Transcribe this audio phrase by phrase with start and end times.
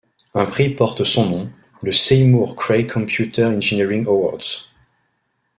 [0.33, 1.51] Un prix porte son nom,
[1.83, 4.43] le Seymour Cray Computer Engineering Award.